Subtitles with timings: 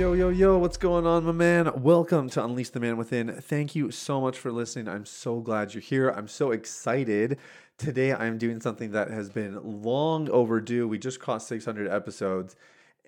[0.00, 1.70] Yo, yo, yo, what's going on, my man?
[1.82, 3.28] Welcome to Unleash the Man Within.
[3.42, 4.88] Thank you so much for listening.
[4.88, 6.08] I'm so glad you're here.
[6.08, 7.36] I'm so excited.
[7.76, 10.88] Today, I'm doing something that has been long overdue.
[10.88, 12.56] We just crossed 600 episodes,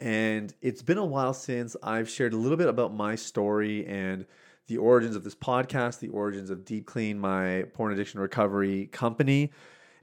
[0.00, 4.26] and it's been a while since I've shared a little bit about my story and
[4.66, 9.50] the origins of this podcast, the origins of Deep Clean, my porn addiction recovery company.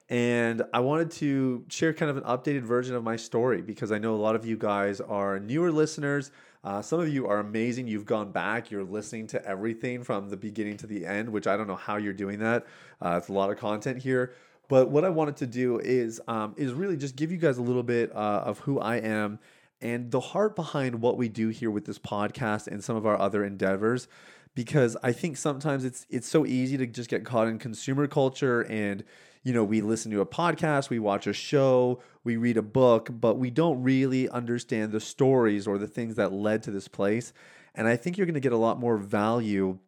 [0.09, 3.99] And I wanted to share kind of an updated version of my story because I
[3.99, 6.31] know a lot of you guys are newer listeners.
[6.63, 7.87] Uh, some of you are amazing.
[7.87, 11.55] You've gone back, you're listening to everything from the beginning to the end, which I
[11.55, 12.65] don't know how you're doing that.
[13.01, 14.33] Uh, it's a lot of content here.
[14.67, 17.61] But what I wanted to do is um, is really just give you guys a
[17.61, 19.39] little bit uh, of who I am
[19.81, 23.19] and the heart behind what we do here with this podcast and some of our
[23.19, 24.07] other endeavors
[24.55, 28.61] because I think sometimes it's it's so easy to just get caught in consumer culture
[28.61, 29.03] and
[29.43, 33.09] you know, we listen to a podcast, we watch a show, we read a book,
[33.09, 37.31] but we don't really understand the stories or the things that led to this place.
[37.73, 39.79] And I think you're going to get a lot more value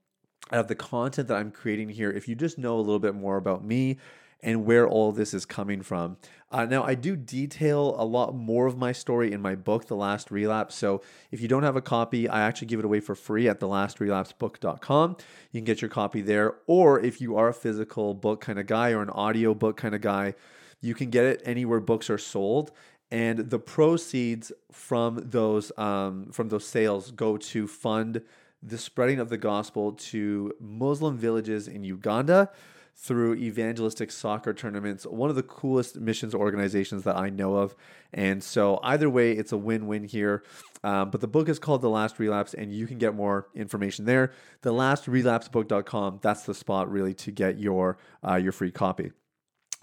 [0.52, 3.16] out of the content that I'm creating here if you just know a little bit
[3.16, 3.98] more about me
[4.44, 6.18] and where all this is coming from.
[6.52, 9.96] Uh, now, I do detail a lot more of my story in my book, The
[9.96, 10.76] Last Relapse.
[10.76, 13.60] So if you don't have a copy, I actually give it away for free at
[13.60, 15.18] thelastrelapsebook.com.
[15.52, 16.56] You can get your copy there.
[16.68, 19.96] Or if you are a physical book kind of guy or an audio book kind
[19.96, 20.34] of guy,
[20.82, 22.72] you can get it anywhere books are sold
[23.12, 28.22] and the proceeds from those um, from those sales go to fund
[28.64, 32.50] the spreading of the gospel to Muslim villages in Uganda
[32.96, 37.76] through evangelistic soccer tournaments, one of the coolest missions organizations that I know of.
[38.14, 40.44] And so, either way, it's a win win here.
[40.84, 44.06] Um, but the book is called The Last Relapse, and you can get more information
[44.06, 44.34] there.
[44.62, 47.98] The lastrelapsebook.com, that's the spot really to get your,
[48.28, 49.12] uh, your free copy.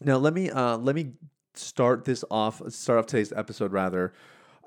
[0.00, 1.14] Now, let me, uh, let me
[1.54, 4.12] start this off, start off today's episode rather.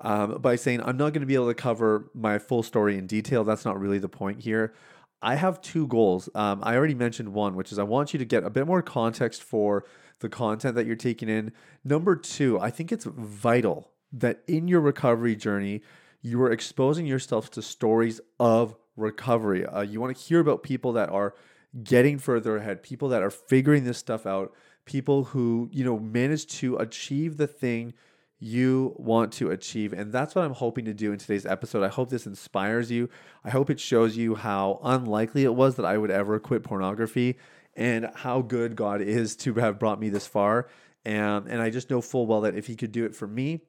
[0.04, 3.06] Um, by saying I'm not going to be able to cover my full story in
[3.06, 3.44] detail.
[3.44, 4.74] That's not really the point here.
[5.22, 6.28] I have two goals.
[6.34, 8.82] Um, I already mentioned one, which is I want you to get a bit more
[8.82, 9.84] context for
[10.18, 11.52] the content that you're taking in.
[11.84, 15.82] Number two, I think it's vital that in your recovery journey,
[16.20, 19.64] you are exposing yourself to stories of recovery.
[19.64, 21.34] Uh, you want to hear about people that are
[21.82, 24.52] getting further ahead, people that are figuring this stuff out,
[24.84, 27.94] people who, you know, manage to achieve the thing
[28.42, 29.92] you want to achieve.
[29.92, 31.84] And that's what I'm hoping to do in today's episode.
[31.84, 33.08] I hope this inspires you.
[33.44, 37.38] I hope it shows you how unlikely it was that I would ever quit pornography
[37.76, 40.66] and how good God is to have brought me this far.
[41.04, 43.60] And, and I just know full well that if He could do it for me,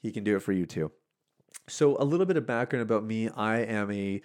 [0.00, 0.90] He can do it for you too.
[1.68, 4.22] So, a little bit of background about me I am a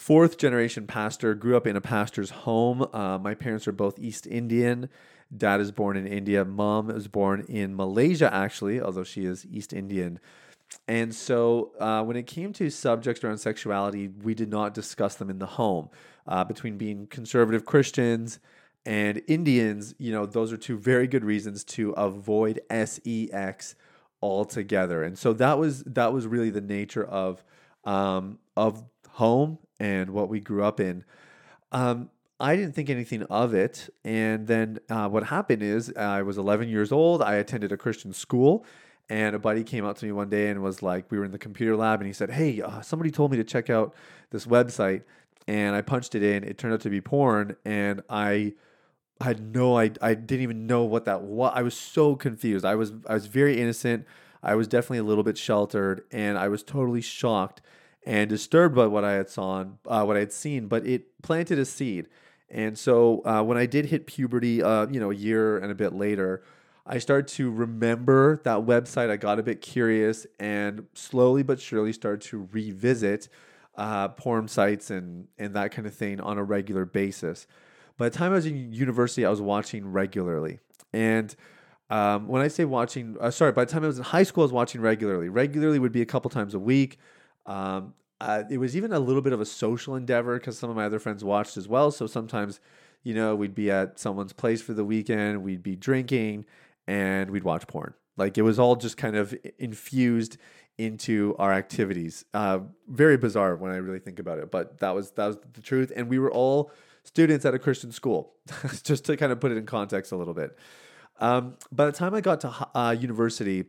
[0.00, 2.88] fourth generation pastor, grew up in a pastor's home.
[2.94, 4.88] Uh, my parents are both East Indian.
[5.36, 6.42] Dad is born in India.
[6.42, 10.18] Mom was born in Malaysia, actually, although she is East Indian.
[10.88, 15.28] And so, uh, when it came to subjects around sexuality, we did not discuss them
[15.28, 15.90] in the home.
[16.26, 18.38] Uh, between being conservative Christians
[18.86, 23.74] and Indians, you know, those are two very good reasons to avoid sex
[24.22, 25.02] altogether.
[25.02, 27.44] And so that was that was really the nature of
[27.84, 31.04] um, of home and what we grew up in.
[31.72, 33.92] Um, I didn't think anything of it.
[34.04, 37.22] And then uh, what happened is I was 11 years old.
[37.22, 38.64] I attended a Christian school.
[39.08, 41.32] And a buddy came up to me one day and was like, we were in
[41.32, 43.92] the computer lab, and he said, Hey, uh, somebody told me to check out
[44.30, 45.02] this website.
[45.48, 46.44] And I punched it in.
[46.44, 47.56] It turned out to be porn.
[47.64, 48.52] And I
[49.20, 51.52] had no I, I didn't even know what that was.
[51.54, 52.64] I was so confused.
[52.64, 54.06] I was I was very innocent.
[54.42, 57.60] I was definitely a little bit sheltered, and I was totally shocked
[58.04, 60.66] and disturbed by what I had saw, uh, what I had seen.
[60.66, 62.06] But it planted a seed,
[62.50, 65.74] and so uh, when I did hit puberty, uh, you know, a year and a
[65.74, 66.42] bit later,
[66.86, 69.10] I started to remember that website.
[69.10, 73.28] I got a bit curious and slowly but surely started to revisit
[73.76, 77.46] uh, porn sites and, and that kind of thing on a regular basis.
[77.96, 80.58] By the time I was in university, I was watching regularly.
[80.92, 81.34] And
[81.90, 84.42] um, when I say watching, uh, sorry, by the time I was in high school,
[84.42, 85.28] I was watching regularly.
[85.28, 86.98] Regularly would be a couple times a week.
[87.46, 90.76] Um, uh, it was even a little bit of a social endeavor because some of
[90.76, 91.90] my other friends watched as well.
[91.90, 92.60] So sometimes,
[93.02, 96.44] you know, we'd be at someone's place for the weekend, we'd be drinking,
[96.86, 97.94] and we'd watch porn.
[98.16, 100.36] Like it was all just kind of infused
[100.76, 102.24] into our activities.
[102.34, 105.62] Uh, very bizarre when I really think about it, but that was that was the
[105.62, 105.90] truth.
[105.96, 106.70] And we were all
[107.04, 108.34] students at a Christian school,
[108.82, 110.58] just to kind of put it in context a little bit.
[111.18, 113.64] Um, by the time I got to uh, university,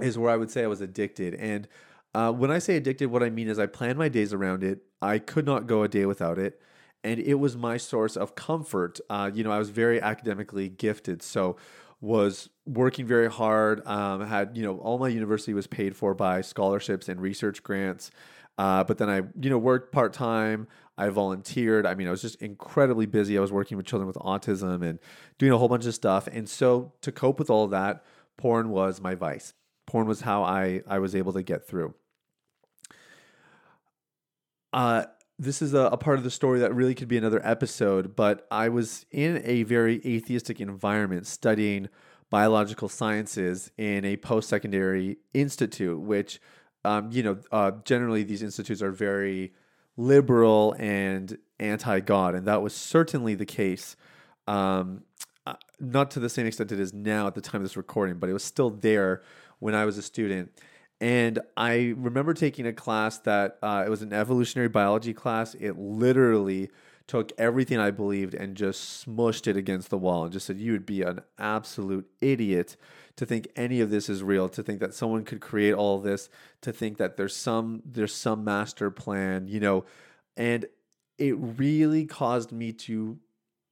[0.00, 1.34] is where I would say I was addicted.
[1.34, 1.68] And
[2.14, 4.80] uh, when I say addicted, what I mean is I planned my days around it.
[5.02, 6.60] I could not go a day without it.
[7.02, 8.98] And it was my source of comfort.
[9.10, 11.22] Uh, you know, I was very academically gifted.
[11.22, 11.56] So
[12.00, 13.86] was working very hard.
[13.86, 18.10] Um, had you know all my university was paid for by scholarships and research grants.
[18.56, 20.68] Uh, but then I you know worked part time.
[20.96, 21.86] I volunteered.
[21.86, 23.36] I mean, I was just incredibly busy.
[23.36, 25.00] I was working with children with autism and
[25.38, 26.28] doing a whole bunch of stuff.
[26.28, 28.04] And so to cope with all that,
[28.36, 29.54] porn was my vice.
[29.86, 31.94] Porn was how I I was able to get through.
[34.74, 35.04] Uh,
[35.38, 38.44] this is a, a, part of the story that really could be another episode, but
[38.50, 41.88] I was in a very atheistic environment studying
[42.28, 46.40] biological sciences in a post secondary institute, which,
[46.84, 49.52] um, you know, uh, generally these institutes are very
[49.96, 52.34] liberal and anti God.
[52.34, 53.94] And that was certainly the case.
[54.48, 55.04] Um,
[55.46, 58.18] uh, not to the same extent it is now at the time of this recording,
[58.18, 59.22] but it was still there
[59.60, 60.50] when I was a student.
[61.00, 65.54] And I remember taking a class that uh, it was an evolutionary biology class.
[65.54, 66.70] It literally
[67.06, 70.72] took everything I believed and just smushed it against the wall and just said, You
[70.72, 72.76] would be an absolute idiot
[73.16, 76.28] to think any of this is real, to think that someone could create all this,
[76.62, 79.84] to think that there's some there's some master plan, you know.
[80.36, 80.66] And
[81.18, 83.18] it really caused me to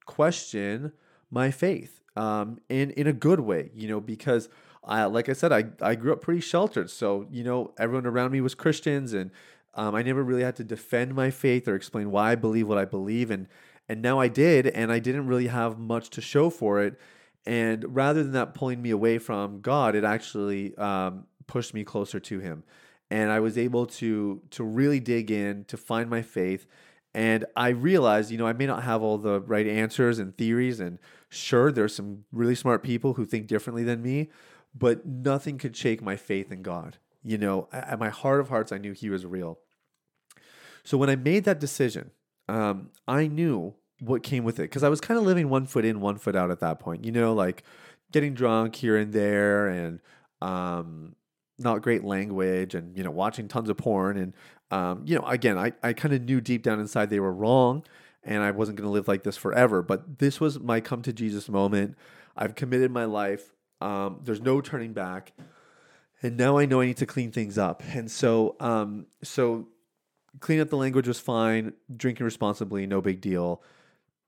[0.07, 0.93] question
[1.31, 4.49] my faith um, in in a good way, you know, because
[4.85, 6.91] I, like I said, I, I grew up pretty sheltered.
[6.91, 9.31] So, you know, everyone around me was Christians and
[9.75, 12.79] um, I never really had to defend my faith or explain why I believe what
[12.79, 13.31] I believe.
[13.31, 13.49] And,
[13.89, 16.99] and now I did, and I didn't really have much to show for it.
[17.45, 22.21] And rather than that pulling me away from God, it actually um, pushed me closer
[22.21, 22.63] to Him.
[23.11, 26.67] And I was able to to really dig in to find my faith.
[27.15, 30.81] And I realized, you know, I may not have all the right answers and theories.
[30.81, 30.99] And
[31.29, 34.31] sure, there's some really smart people who think differently than me
[34.75, 36.99] but nothing could shake my faith in God.
[37.23, 39.59] You know, at my heart of hearts, I knew He was real.
[40.85, 42.11] So when I made that decision,
[42.49, 45.85] um, I knew what came with it because I was kind of living one foot
[45.85, 47.05] in, one foot out at that point.
[47.05, 47.63] You know, like
[48.11, 50.01] getting drunk here and there, and
[50.41, 51.15] um,
[51.59, 54.35] not great language, and you know, watching tons of porn, and
[54.71, 57.85] um, you know, again, I I kind of knew deep down inside they were wrong,
[58.25, 59.83] and I wasn't going to live like this forever.
[59.83, 61.97] But this was my come to Jesus moment.
[62.37, 63.53] I've committed my life.
[63.83, 65.33] Um, there's no turning back.
[66.23, 67.83] And now I know I need to clean things up.
[67.93, 69.69] And so, um, so
[70.41, 71.73] clean up the language was fine.
[71.95, 73.63] Drinking responsibly, no big deal.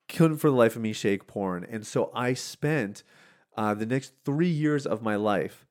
[0.08, 1.64] Couldn't for the life of me shake porn.
[1.70, 3.04] And so I spent
[3.56, 5.66] uh, the next three years of my life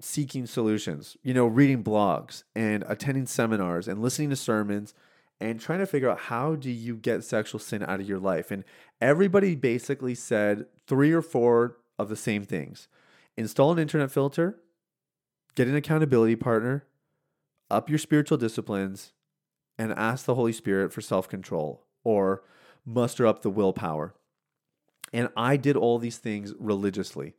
[0.00, 4.92] seeking solutions, you know, reading blogs and attending seminars and listening to sermons
[5.40, 8.50] and trying to figure out how do you get sexual sin out of your life.
[8.50, 8.64] And
[9.00, 12.88] everybody basically said three or four of the same things
[13.36, 14.58] install an internet filter,
[15.54, 16.84] get an accountability partner,
[17.70, 19.12] up your spiritual disciplines,
[19.78, 22.42] and ask the Holy Spirit for self control or
[22.84, 24.14] muster up the willpower.
[25.12, 27.34] And I did all these things religiously.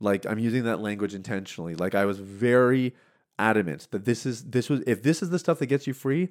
[0.00, 1.74] Like I'm using that language intentionally.
[1.74, 2.94] Like I was very
[3.38, 6.30] adamant that this is this was if this is the stuff that gets you free,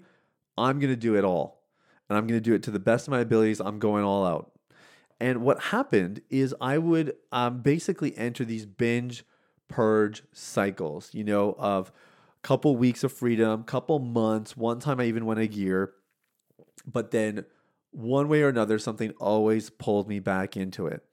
[0.57, 1.61] I'm going to do it all.
[2.09, 3.59] And I'm going to do it to the best of my abilities.
[3.59, 4.51] I'm going all out.
[5.19, 9.23] And what happened is I would um, basically enter these binge
[9.67, 14.55] purge cycles, you know, of a couple weeks of freedom, couple months.
[14.55, 15.93] One time I even went a year,
[16.85, 17.45] but then
[17.91, 21.03] one way or another, something always pulled me back into it.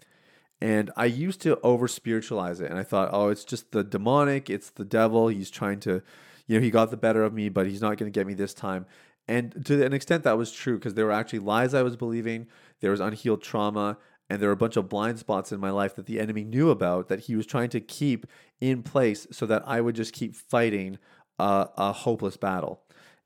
[0.61, 2.71] And I used to over spiritualize it.
[2.71, 5.29] And I thought, oh, it's just the demonic, it's the devil.
[5.29, 6.03] He's trying to,
[6.47, 8.35] you know, he got the better of me, but he's not going to get me
[8.35, 8.87] this time.
[9.27, 12.47] And to an extent, that was true because there were actually lies I was believing,
[12.81, 13.97] there was unhealed trauma,
[14.29, 16.71] and there were a bunch of blind spots in my life that the enemy knew
[16.71, 18.27] about that he was trying to keep
[18.61, 20.99] in place so that I would just keep fighting
[21.39, 22.83] a, a hopeless battle.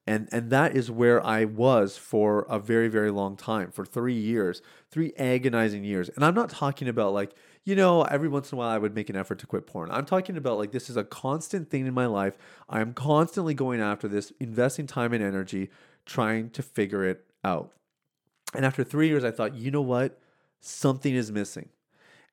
[0.06, 4.18] And, and that is where I was for a very, very long time, for three
[4.18, 6.08] years, three agonizing years.
[6.08, 7.32] And I'm not talking about like,
[7.64, 9.90] you know, every once in a while I would make an effort to quit porn.
[9.90, 12.38] I'm talking about like this is a constant thing in my life.
[12.70, 15.68] I am constantly going after this, investing time and energy,
[16.08, 17.72] trying to figure it out.
[18.54, 20.18] And after three years, I thought, you know what?
[20.60, 21.68] Something is missing.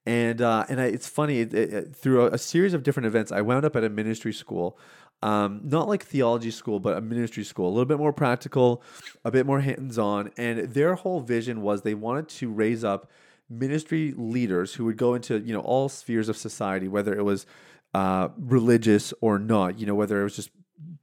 [0.07, 3.31] And uh, and I, it's funny it, it, through a, a, series of different events,
[3.31, 4.77] I wound up at a ministry school,
[5.23, 8.83] um, not like theology school, but a ministry school, a little bit more practical,
[9.23, 10.31] a bit more hands on.
[10.37, 13.09] And their whole vision was they wanted to raise up
[13.49, 17.47] ministry leaders who would go into you know all spheres of society, whether it was
[17.95, 19.79] uh, religious or not.
[19.79, 20.51] You know, whether it was just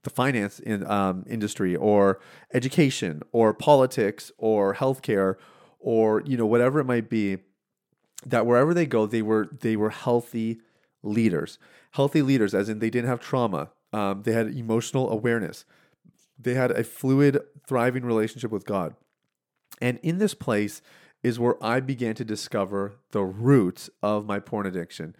[0.02, 2.20] the finance in, um, industry or
[2.52, 5.36] education or politics or healthcare
[5.78, 7.38] or you know whatever it might be
[8.26, 10.60] that wherever they go they were they were healthy
[11.02, 11.58] leaders.
[11.92, 13.70] Healthy leaders as in they didn't have trauma.
[13.92, 15.64] Um, they had emotional awareness.
[16.38, 18.94] They had a fluid thriving relationship with god.
[19.80, 20.82] And in this place
[21.22, 25.14] is where i began to discover the roots of my porn addiction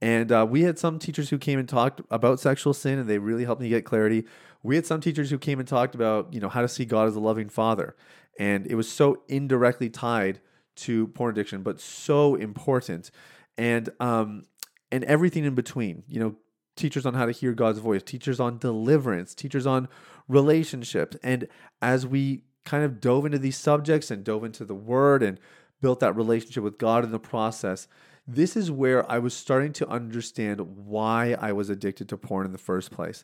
[0.00, 3.18] and uh, we had some teachers who came and talked about sexual sin, and they
[3.18, 4.24] really helped me get clarity.
[4.62, 7.08] We had some teachers who came and talked about, you know, how to see God
[7.08, 7.96] as a loving father,
[8.38, 10.40] and it was so indirectly tied
[10.76, 13.10] to porn addiction, but so important,
[13.56, 14.44] and um,
[14.92, 16.02] and everything in between.
[16.08, 16.36] You know,
[16.76, 19.88] teachers on how to hear God's voice, teachers on deliverance, teachers on
[20.28, 21.48] relationships, and
[21.80, 25.40] as we kind of dove into these subjects and dove into the Word and
[25.80, 27.88] built that relationship with God in the process
[28.26, 32.52] this is where I was starting to understand why I was addicted to porn in
[32.52, 33.22] the first place.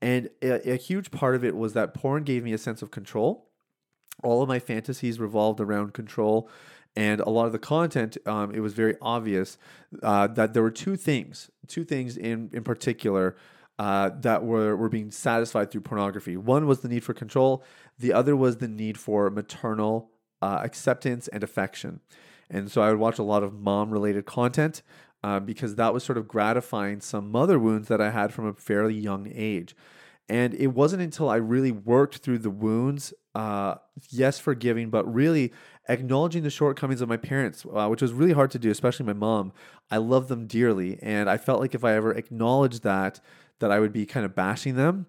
[0.00, 2.90] And a, a, huge part of it was that porn gave me a sense of
[2.90, 3.48] control.
[4.22, 6.48] All of my fantasies revolved around control.
[6.96, 9.58] And a lot of the content, um, it was very obvious
[10.02, 13.34] uh, that there were two things, two things in, in particular
[13.80, 16.36] uh, that were, were being satisfied through pornography.
[16.36, 17.64] One was the need for control,
[17.98, 22.00] the other was the need for maternal uh, acceptance and affection.
[22.54, 24.82] And so I would watch a lot of mom related content
[25.24, 28.52] uh, because that was sort of gratifying some mother wounds that I had from a
[28.52, 29.74] fairly young age.
[30.28, 33.74] And it wasn't until I really worked through the wounds, uh,
[34.08, 35.52] yes, forgiving, but really
[35.88, 39.12] acknowledging the shortcomings of my parents, uh, which was really hard to do, especially my
[39.12, 39.52] mom.
[39.90, 40.98] I love them dearly.
[41.02, 43.20] And I felt like if I ever acknowledged that,
[43.58, 45.06] that I would be kind of bashing them.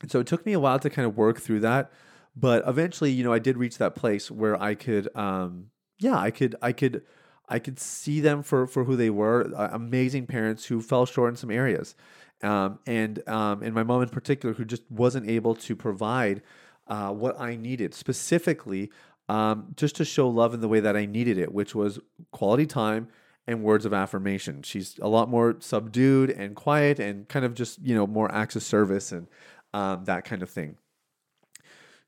[0.00, 1.90] And so it took me a while to kind of work through that.
[2.36, 6.30] But eventually, you know, I did reach that place where I could um, yeah, I
[6.30, 7.02] could I could
[7.48, 9.50] I could see them for for who they were.
[9.54, 11.94] Uh, amazing parents who fell short in some areas,
[12.42, 16.42] um, and um, and my mom in particular who just wasn't able to provide
[16.86, 18.90] uh, what I needed specifically.
[19.30, 21.98] Um, just to show love in the way that I needed it, which was
[22.32, 23.08] quality time
[23.46, 24.62] and words of affirmation.
[24.62, 28.56] She's a lot more subdued and quiet and kind of just, you know, more acts
[28.56, 29.26] of service and
[29.74, 30.76] um, that kind of thing.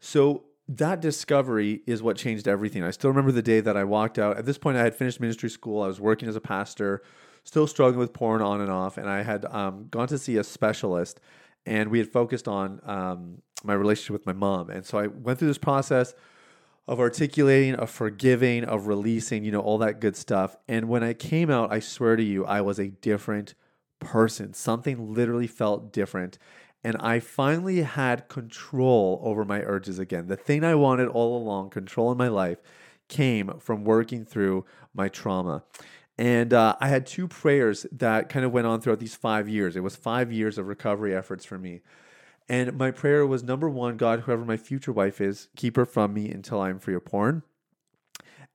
[0.01, 0.45] So
[0.77, 2.85] that discovery is what changed everything.
[2.85, 4.39] I still remember the day that I walked out.
[4.39, 5.83] At this point, I had finished ministry school.
[5.83, 7.03] I was working as a pastor,
[7.43, 10.45] still struggling with porn on and off, and I had um, gone to see a
[10.45, 11.19] specialist,
[11.67, 14.71] and we had focused on um, my relationship with my mom.
[14.71, 16.15] And so I went through this process
[16.87, 20.57] of articulating, of forgiving, of releasing, you know, all that good stuff.
[20.69, 23.55] And when I came out, I swear to you, I was a different
[23.99, 24.55] person.
[24.55, 26.39] Something literally felt different
[26.83, 30.27] and I finally had control over my urges again.
[30.29, 32.59] The thing I wanted all along, control in my life,
[33.09, 35.65] came from working through my trauma.
[36.17, 39.77] And uh, I had two prayers that kind of went on throughout these five years.
[39.77, 41.81] It was five years of recovery efforts for me.
[42.49, 46.13] And my prayer was number one, God, whoever my future wife is, keep her from
[46.13, 47.43] me until I'm free of porn.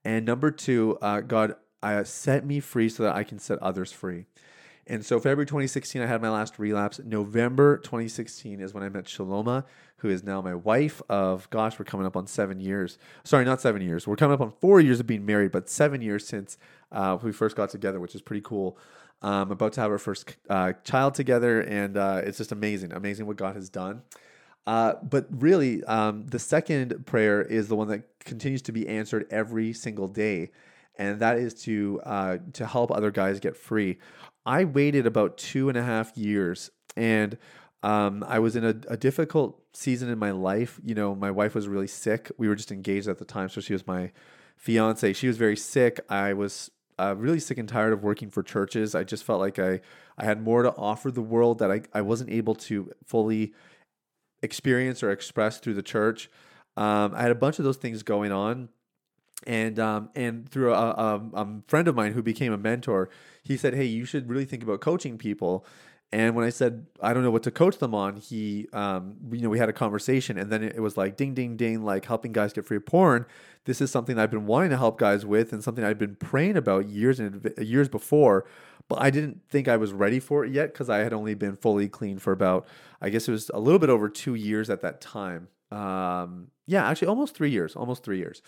[0.04, 3.92] And number two, uh, God, uh, set me free so that I can set others
[3.92, 4.26] free.
[4.86, 7.00] And so February 2016, I had my last relapse.
[7.04, 9.64] November 2016 is when I met Shaloma,
[9.98, 12.96] who is now my wife of, gosh, we're coming up on seven years.
[13.24, 14.06] Sorry, not seven years.
[14.06, 16.56] We're coming up on four years of being married, but seven years since
[16.92, 18.78] uh, we first got together, which is pretty cool.
[19.22, 23.26] Um, about to have our first uh, child together, and uh, it's just amazing, amazing
[23.26, 24.02] what God has done.
[24.66, 29.26] Uh, but really, um, the second prayer is the one that continues to be answered
[29.30, 30.50] every single day,
[30.96, 33.98] and that is to uh, to help other guys get free.
[34.46, 37.36] I waited about two and a half years and
[37.82, 40.80] um, I was in a, a, difficult season in my life.
[40.82, 42.32] You know, my wife was really sick.
[42.38, 44.12] We were just engaged at the time, so she was my
[44.56, 45.12] fiance.
[45.12, 46.00] She was very sick.
[46.08, 48.94] I was uh, really sick and tired of working for churches.
[48.94, 49.80] I just felt like I
[50.16, 53.52] I had more to offer the world that I, I wasn't able to fully
[54.42, 56.30] experience or express through the church.
[56.76, 58.70] Um, I had a bunch of those things going on
[59.46, 63.08] and um, and through a, a, a, friend of mine who became a mentor,
[63.42, 65.64] he said, "Hey, you should really think about coaching people."
[66.12, 69.40] And when I said I don't know what to coach them on, he, um, you
[69.40, 72.32] know, we had a conversation, and then it, was like ding, ding, ding, like helping
[72.32, 73.26] guys get free of porn.
[73.64, 76.56] This is something I've been wanting to help guys with, and something I've been praying
[76.56, 78.46] about years and years before,
[78.88, 81.56] but I didn't think I was ready for it yet because I had only been
[81.56, 82.66] fully clean for about,
[83.00, 85.48] I guess it was a little bit over two years at that time.
[85.72, 88.42] Um, yeah, actually, almost three years, almost three years.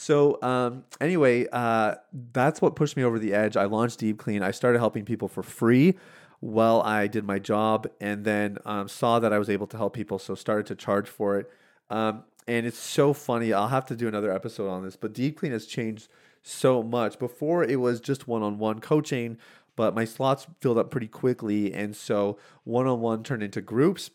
[0.00, 1.96] So um, anyway, uh,
[2.32, 3.56] that's what pushed me over the edge.
[3.56, 4.44] I launched Deep Clean.
[4.44, 5.96] I started helping people for free
[6.38, 9.94] while I did my job, and then um, saw that I was able to help
[9.94, 11.50] people, so started to charge for it.
[11.90, 13.52] Um, and it's so funny.
[13.52, 16.06] I'll have to do another episode on this, but Deep Clean has changed
[16.44, 17.18] so much.
[17.18, 19.36] Before it was just one-on-one coaching,
[19.74, 21.74] but my slots filled up pretty quickly.
[21.74, 24.10] And so one on one turned into groups.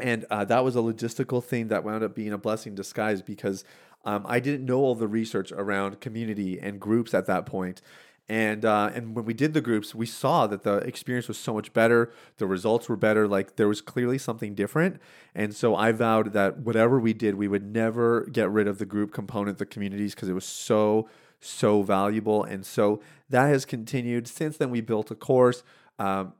[0.00, 3.22] And uh, that was a logistical thing that wound up being a blessing in disguise
[3.22, 3.64] because
[4.04, 7.80] um, I didn't know all the research around community and groups at that point.
[8.26, 11.52] And uh, and when we did the groups, we saw that the experience was so
[11.52, 12.10] much better.
[12.38, 13.28] The results were better.
[13.28, 14.98] Like there was clearly something different.
[15.34, 18.86] And so I vowed that whatever we did, we would never get rid of the
[18.86, 21.06] group component, the communities, because it was so
[21.40, 22.42] so valuable.
[22.42, 24.26] And so that has continued.
[24.26, 25.62] Since then, we built a course.
[25.98, 26.32] Um,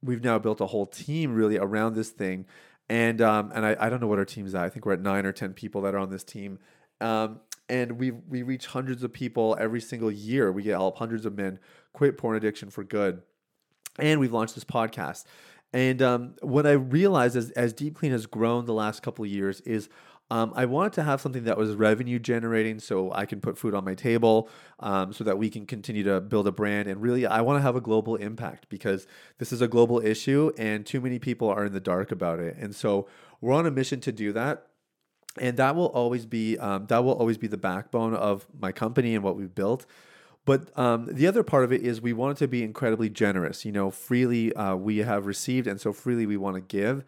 [0.00, 2.46] we've now built a whole team really around this thing.
[2.88, 4.62] And um, and I, I don't know what our team's at.
[4.62, 6.60] I think we're at nine or ten people that are on this team.
[7.02, 10.52] Um, and we we reach hundreds of people every single year.
[10.52, 11.58] We get help hundreds of men
[11.92, 13.22] quit porn addiction for good,
[13.98, 15.24] and we've launched this podcast.
[15.72, 19.30] And um, what I realized as as Deep Clean has grown the last couple of
[19.30, 19.88] years is.
[20.30, 23.74] Um, I wanted to have something that was revenue generating so I can put food
[23.74, 24.48] on my table
[24.80, 26.88] um, so that we can continue to build a brand.
[26.88, 29.06] And really, I want to have a global impact because
[29.36, 32.56] this is a global issue and too many people are in the dark about it.
[32.56, 33.08] And so
[33.42, 34.68] we're on a mission to do that
[35.38, 39.14] and that will always be um, that will always be the backbone of my company
[39.14, 39.86] and what we've built.
[40.44, 43.64] But um, the other part of it is we want it to be incredibly generous.
[43.64, 47.04] You know, freely uh, we have received, and so freely we want to give.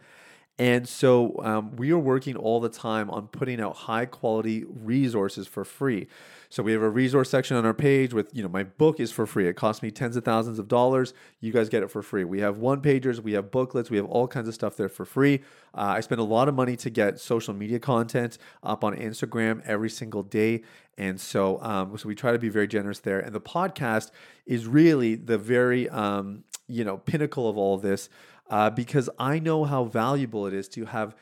[0.59, 5.49] And so um, we are working all the time on putting out high quality resources
[5.49, 6.07] for free.
[6.49, 9.11] So we have a resource section on our page with, you know, my book is
[9.11, 9.49] for free.
[9.49, 11.13] It costs me tens of thousands of dollars.
[11.41, 12.23] You guys get it for free.
[12.23, 15.05] We have one pagers, we have booklets, we have all kinds of stuff there for
[15.05, 15.41] free.
[15.75, 19.61] Uh, I spend a lot of money to get social media content up on Instagram
[19.67, 20.63] every single day.
[20.97, 23.19] And so, um, so we try to be very generous there.
[23.19, 24.13] And the podcast
[24.47, 28.09] is really the very, um, you know, pinnacle of all of this
[28.51, 31.15] uh, because I know how valuable it is to have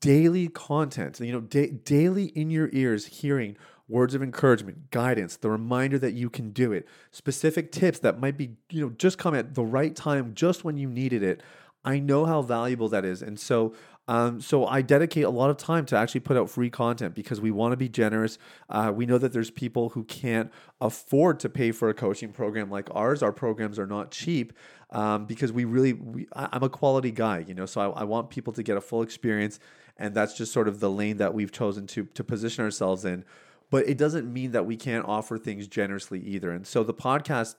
[0.00, 3.56] daily content, you know, da- daily in your ears hearing
[3.88, 8.36] words of encouragement, guidance, the reminder that you can do it, specific tips that might
[8.36, 11.42] be, you know, just come at the right time, just when you needed it.
[11.84, 13.22] I know how valuable that is.
[13.22, 13.74] And so
[14.08, 17.42] um, so I dedicate a lot of time to actually put out free content because
[17.42, 18.38] we want to be generous.
[18.70, 22.70] Uh, we know that there's people who can't afford to pay for a coaching program
[22.70, 23.22] like ours.
[23.22, 24.54] Our programs are not cheap
[24.90, 28.04] um, because we really, we, I, am a quality guy, you know, so I, I
[28.04, 29.60] want people to get a full experience.
[29.96, 33.24] And that's just sort of the lane that we've chosen to, to position ourselves in.
[33.70, 36.50] But it doesn't mean that we can't offer things generously either.
[36.52, 37.56] And so the podcast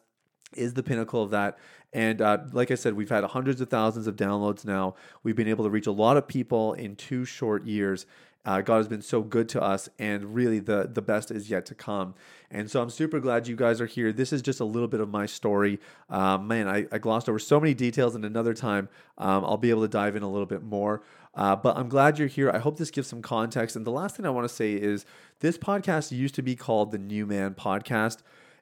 [0.55, 1.57] is the pinnacle of that.
[1.93, 4.95] And uh, like I said, we've had hundreds of thousands of downloads now.
[5.23, 8.05] We've been able to reach a lot of people in two short years.
[8.45, 11.65] Uh, God has been so good to us, and really the the best is yet
[11.67, 12.15] to come.
[12.49, 14.11] And so I'm super glad you guys are here.
[14.11, 15.79] This is just a little bit of my story.
[16.09, 19.69] Um, man, I, I, glossed over so many details, and another time um, I'll be
[19.69, 21.03] able to dive in a little bit more.
[21.35, 22.49] Uh, but I'm glad you're here.
[22.49, 23.75] I hope this gives some context.
[23.75, 25.05] And the last thing I want to say is
[25.41, 28.19] this podcast used to be called the New Man Podcast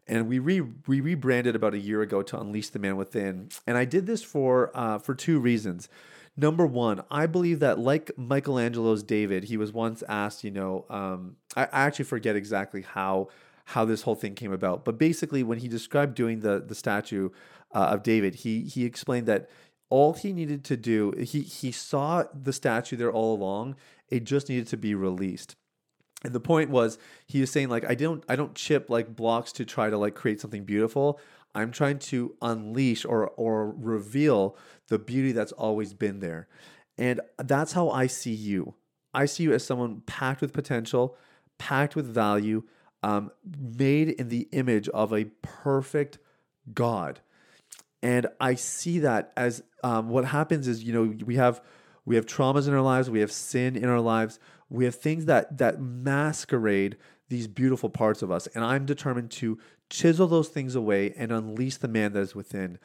[0.08, 3.50] and we re we rebranded about a year ago to Unleash the Man Within.
[3.66, 5.90] And I did this for uh, for two reasons.
[6.40, 11.38] Number one, I believe that like Michelangelo's David, he was once asked, you know, um,
[11.56, 13.30] I, I actually forget exactly how
[13.66, 17.30] how this whole thing came about, but basically when he described doing the the statue
[17.74, 19.50] uh, of David, he he explained that
[19.90, 23.76] all he needed to do he he saw the statue there all along.
[24.10, 25.56] It just needed to be released
[26.24, 29.52] and the point was he was saying like i don't i don't chip like blocks
[29.52, 31.20] to try to like create something beautiful
[31.58, 34.56] i'm trying to unleash or or reveal
[34.88, 36.48] the beauty that's always been there.
[36.98, 38.76] And that's how i see you.
[39.14, 41.18] I see you as someone packed with potential
[41.58, 42.64] packed with value
[43.02, 46.20] um, made in the image of a perfect
[46.74, 47.20] god.
[48.04, 51.62] And i see that as um, what happens is you know we have
[52.06, 54.40] we have traumas in our lives we have sin in our lives
[54.70, 56.98] we have things that that masquerade
[57.30, 58.48] these beautiful parts of us.
[58.48, 59.58] And i'm determined to
[59.90, 62.78] chisel those things away and unleash the man that is within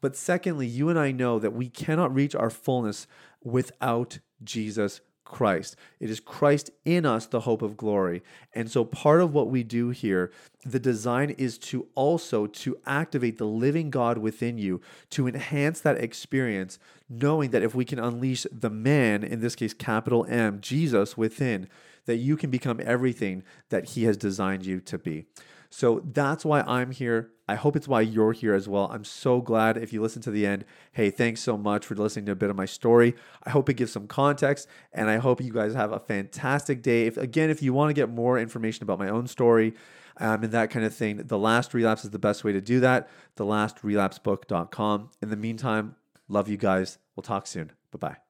[0.00, 3.06] but secondly you and i know that we cannot reach our fullness
[3.42, 5.76] without jesus Christ.
[6.00, 8.20] It is Christ in us, the hope of glory.
[8.52, 10.32] And so part of what we do here,
[10.66, 16.02] the design is to also to activate the living God within you, to enhance that
[16.02, 21.16] experience, knowing that if we can unleash the man, in this case capital M, Jesus
[21.16, 21.68] within,
[22.06, 25.26] that you can become everything that he has designed you to be.
[25.70, 27.30] So that's why I'm here.
[27.48, 28.88] I hope it's why you're here as well.
[28.92, 30.64] I'm so glad if you listen to the end.
[30.92, 33.14] Hey, thanks so much for listening to a bit of my story.
[33.44, 37.06] I hope it gives some context and I hope you guys have a fantastic day.
[37.06, 39.74] If again, if you want to get more information about my own story,
[40.20, 41.16] um, and that kind of thing.
[41.16, 43.08] The Last Relapse is the best way to do that.
[43.36, 45.10] TheLastRelapseBook.com.
[45.22, 45.96] In the meantime,
[46.28, 46.98] love you guys.
[47.16, 47.72] We'll talk soon.
[47.90, 48.29] Bye bye.